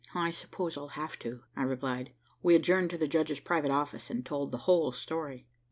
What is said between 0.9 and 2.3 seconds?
have to," I replied.